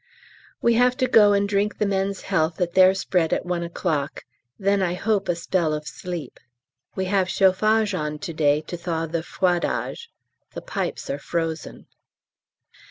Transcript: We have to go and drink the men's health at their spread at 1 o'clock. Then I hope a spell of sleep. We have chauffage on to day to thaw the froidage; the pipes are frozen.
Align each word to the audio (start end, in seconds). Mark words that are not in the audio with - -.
We 0.63 0.73
have 0.73 0.97
to 0.97 1.07
go 1.07 1.31
and 1.33 1.47
drink 1.47 1.77
the 1.77 1.85
men's 1.85 2.21
health 2.21 2.59
at 2.59 2.73
their 2.73 2.95
spread 2.95 3.31
at 3.33 3.45
1 3.45 3.61
o'clock. 3.61 4.25
Then 4.57 4.81
I 4.81 4.95
hope 4.95 5.29
a 5.29 5.35
spell 5.35 5.75
of 5.75 5.87
sleep. 5.87 6.39
We 6.95 7.05
have 7.05 7.29
chauffage 7.29 7.93
on 7.93 8.17
to 8.17 8.33
day 8.33 8.61
to 8.61 8.75
thaw 8.77 9.05
the 9.05 9.21
froidage; 9.21 10.09
the 10.55 10.61
pipes 10.63 11.07
are 11.11 11.19
frozen. 11.19 11.85